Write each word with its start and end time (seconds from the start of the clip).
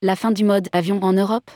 La 0.00 0.14
fin 0.14 0.30
du 0.30 0.44
mode 0.44 0.68
avion 0.70 1.02
en 1.02 1.12
Europe 1.12 1.50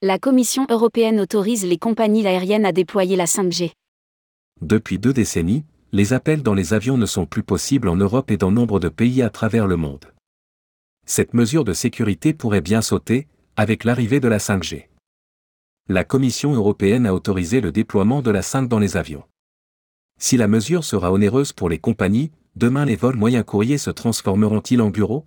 La 0.00 0.18
Commission 0.18 0.66
européenne 0.70 1.20
autorise 1.20 1.66
les 1.66 1.76
compagnies 1.76 2.26
aériennes 2.26 2.64
à 2.64 2.72
déployer 2.72 3.16
la 3.16 3.26
5G. 3.26 3.72
Depuis 4.62 4.98
deux 4.98 5.12
décennies, 5.12 5.66
les 5.92 6.14
appels 6.14 6.42
dans 6.42 6.54
les 6.54 6.72
avions 6.72 6.96
ne 6.96 7.04
sont 7.04 7.26
plus 7.26 7.42
possibles 7.42 7.90
en 7.90 7.96
Europe 7.96 8.30
et 8.30 8.38
dans 8.38 8.50
nombre 8.50 8.80
de 8.80 8.88
pays 8.88 9.20
à 9.20 9.28
travers 9.28 9.66
le 9.66 9.76
monde. 9.76 10.06
Cette 11.04 11.34
mesure 11.34 11.64
de 11.64 11.74
sécurité 11.74 12.32
pourrait 12.32 12.62
bien 12.62 12.80
sauter, 12.80 13.28
avec 13.56 13.84
l'arrivée 13.84 14.18
de 14.18 14.28
la 14.28 14.38
5G. 14.38 14.86
La 15.90 16.02
Commission 16.02 16.54
européenne 16.54 17.04
a 17.04 17.12
autorisé 17.12 17.60
le 17.60 17.72
déploiement 17.72 18.22
de 18.22 18.30
la 18.30 18.40
5 18.40 18.68
dans 18.68 18.78
les 18.78 18.96
avions. 18.96 19.24
Si 20.18 20.38
la 20.38 20.48
mesure 20.48 20.82
sera 20.82 21.12
onéreuse 21.12 21.52
pour 21.52 21.68
les 21.68 21.78
compagnies, 21.78 22.32
demain 22.54 22.86
les 22.86 22.96
vols 22.96 23.16
moyens 23.16 23.44
courriers 23.44 23.76
se 23.76 23.90
transformeront-ils 23.90 24.80
en 24.80 24.88
bureaux? 24.88 25.26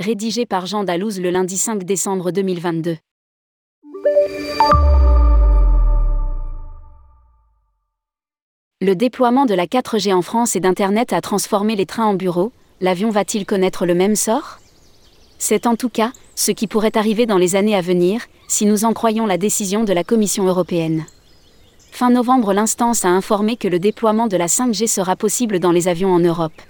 Rédigé 0.00 0.44
par 0.44 0.66
Jean 0.66 0.82
Dalouse 0.82 1.20
le 1.20 1.30
lundi 1.30 1.56
5 1.56 1.84
décembre 1.84 2.32
2022. 2.32 2.96
Le 8.80 8.94
déploiement 8.94 9.46
de 9.46 9.54
la 9.54 9.66
4G 9.66 10.12
en 10.12 10.20
France 10.20 10.56
et 10.56 10.60
d'Internet 10.60 11.12
a 11.12 11.20
transformé 11.20 11.76
les 11.76 11.86
trains 11.86 12.06
en 12.06 12.14
bureaux, 12.14 12.50
l'avion 12.80 13.10
va-t-il 13.10 13.46
connaître 13.46 13.86
le 13.86 13.94
même 13.94 14.16
sort? 14.16 14.58
C'est 15.38 15.64
en 15.64 15.76
tout 15.76 15.90
cas 15.90 16.10
ce 16.34 16.50
qui 16.50 16.66
pourrait 16.66 16.98
arriver 16.98 17.24
dans 17.26 17.38
les 17.38 17.54
années 17.54 17.76
à 17.76 17.80
venir, 17.80 18.22
si 18.48 18.66
nous 18.66 18.84
en 18.84 18.94
croyons 18.94 19.26
la 19.26 19.38
décision 19.38 19.84
de 19.84 19.92
la 19.92 20.02
Commission 20.02 20.44
européenne. 20.44 21.06
Fin 21.92 22.10
novembre, 22.10 22.52
l'instance 22.52 23.04
a 23.04 23.10
informé 23.10 23.56
que 23.56 23.68
le 23.68 23.78
déploiement 23.78 24.26
de 24.26 24.36
la 24.36 24.48
5G 24.48 24.88
sera 24.88 25.14
possible 25.14 25.60
dans 25.60 25.70
les 25.70 25.86
avions 25.86 26.12
en 26.12 26.18
Europe. 26.18 26.60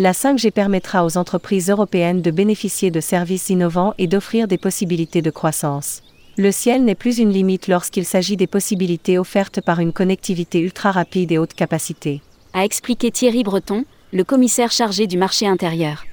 La 0.00 0.12
5G 0.12 0.50
permettra 0.50 1.04
aux 1.04 1.18
entreprises 1.18 1.68
européennes 1.68 2.22
de 2.22 2.30
bénéficier 2.30 2.90
de 2.90 3.00
services 3.00 3.50
innovants 3.50 3.92
et 3.98 4.06
d'offrir 4.06 4.48
des 4.48 4.56
possibilités 4.56 5.20
de 5.20 5.30
croissance. 5.30 6.02
Le 6.38 6.50
ciel 6.52 6.86
n'est 6.86 6.94
plus 6.94 7.18
une 7.18 7.28
limite 7.28 7.68
lorsqu'il 7.68 8.06
s'agit 8.06 8.38
des 8.38 8.46
possibilités 8.46 9.18
offertes 9.18 9.60
par 9.60 9.78
une 9.78 9.92
connectivité 9.92 10.60
ultra 10.60 10.90
rapide 10.90 11.32
et 11.32 11.36
haute 11.36 11.52
capacité. 11.52 12.22
A 12.54 12.64
expliqué 12.64 13.10
Thierry 13.10 13.42
Breton, 13.42 13.84
le 14.14 14.24
commissaire 14.24 14.72
chargé 14.72 15.06
du 15.06 15.18
marché 15.18 15.46
intérieur. 15.46 16.06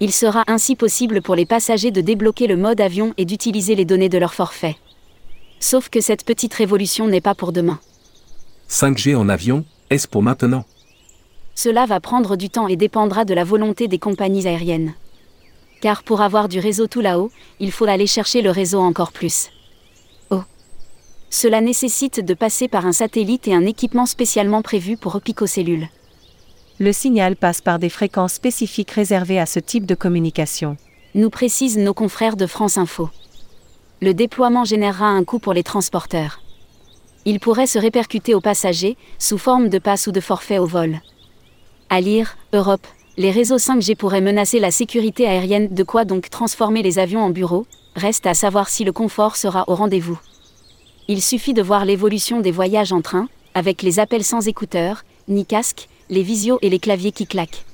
Il 0.00 0.10
sera 0.10 0.44
ainsi 0.46 0.74
possible 0.74 1.20
pour 1.20 1.34
les 1.34 1.44
passagers 1.44 1.90
de 1.90 2.00
débloquer 2.00 2.46
le 2.46 2.56
mode 2.56 2.80
avion 2.80 3.12
et 3.18 3.26
d'utiliser 3.26 3.74
les 3.74 3.84
données 3.84 4.08
de 4.08 4.16
leur 4.16 4.32
forfait. 4.32 4.76
Sauf 5.60 5.90
que 5.90 6.00
cette 6.00 6.24
petite 6.24 6.54
révolution 6.54 7.08
n'est 7.08 7.20
pas 7.20 7.34
pour 7.34 7.52
demain. 7.52 7.78
5G 8.70 9.14
en 9.14 9.28
avion, 9.28 9.66
est-ce 9.90 10.08
pour 10.08 10.22
maintenant? 10.22 10.64
Cela 11.54 11.86
va 11.86 12.00
prendre 12.00 12.36
du 12.36 12.50
temps 12.50 12.68
et 12.68 12.76
dépendra 12.76 13.24
de 13.24 13.34
la 13.34 13.44
volonté 13.44 13.88
des 13.88 13.98
compagnies 13.98 14.46
aériennes. 14.46 14.94
Car 15.80 16.02
pour 16.02 16.20
avoir 16.20 16.48
du 16.48 16.58
réseau 16.60 16.86
tout 16.86 17.00
là-haut, 17.00 17.30
il 17.60 17.72
faut 17.72 17.84
aller 17.84 18.06
chercher 18.06 18.42
le 18.42 18.50
réseau 18.50 18.80
encore 18.80 19.12
plus. 19.12 19.50
Oh. 20.30 20.42
Cela 21.30 21.60
nécessite 21.60 22.24
de 22.24 22.34
passer 22.34 22.68
par 22.68 22.86
un 22.86 22.92
satellite 22.92 23.48
et 23.48 23.54
un 23.54 23.66
équipement 23.66 24.06
spécialement 24.06 24.62
prévu 24.62 24.96
pour 24.96 25.20
cellules. 25.46 25.88
Le 26.78 26.92
signal 26.92 27.36
passe 27.36 27.60
par 27.60 27.78
des 27.78 27.90
fréquences 27.90 28.34
spécifiques 28.34 28.90
réservées 28.90 29.38
à 29.38 29.46
ce 29.46 29.58
type 29.58 29.86
de 29.86 29.94
communication. 29.94 30.76
Nous 31.14 31.30
précisent 31.30 31.78
nos 31.78 31.94
confrères 31.94 32.36
de 32.36 32.46
France 32.46 32.78
Info 32.78 33.10
le 34.02 34.14
déploiement 34.14 34.64
générera 34.64 35.06
un 35.06 35.22
coût 35.22 35.38
pour 35.38 35.52
les 35.52 35.62
transporteurs. 35.62 36.40
Il 37.24 37.38
pourrait 37.38 37.68
se 37.68 37.78
répercuter 37.78 38.34
aux 38.34 38.40
passagers, 38.40 38.96
sous 39.20 39.38
forme 39.38 39.68
de 39.68 39.78
passe 39.78 40.08
ou 40.08 40.12
de 40.12 40.18
forfait 40.20 40.58
au 40.58 40.66
vol. 40.66 41.00
À 41.94 42.00
lire, 42.00 42.38
Europe, 42.54 42.86
les 43.18 43.30
réseaux 43.30 43.58
5G 43.58 43.96
pourraient 43.96 44.22
menacer 44.22 44.58
la 44.58 44.70
sécurité 44.70 45.26
aérienne, 45.26 45.68
de 45.68 45.82
quoi 45.82 46.06
donc 46.06 46.30
transformer 46.30 46.82
les 46.82 46.98
avions 46.98 47.22
en 47.22 47.28
bureaux, 47.28 47.66
reste 47.96 48.26
à 48.26 48.32
savoir 48.32 48.70
si 48.70 48.82
le 48.82 48.92
confort 48.92 49.36
sera 49.36 49.64
au 49.66 49.74
rendez-vous. 49.74 50.18
Il 51.08 51.20
suffit 51.20 51.52
de 51.52 51.60
voir 51.60 51.84
l'évolution 51.84 52.40
des 52.40 52.50
voyages 52.50 52.94
en 52.94 53.02
train, 53.02 53.28
avec 53.52 53.82
les 53.82 53.98
appels 53.98 54.24
sans 54.24 54.48
écouteurs, 54.48 55.04
ni 55.28 55.44
casque, 55.44 55.90
les 56.08 56.22
visios 56.22 56.58
et 56.62 56.70
les 56.70 56.78
claviers 56.78 57.12
qui 57.12 57.26
claquent. 57.26 57.66